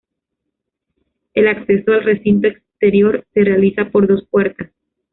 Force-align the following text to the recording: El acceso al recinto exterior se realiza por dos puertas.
El 1.35 1.47
acceso 1.47 1.91
al 1.91 2.03
recinto 2.03 2.47
exterior 2.47 3.23
se 3.35 3.43
realiza 3.43 3.91
por 3.91 4.07
dos 4.07 4.25
puertas. 4.31 4.71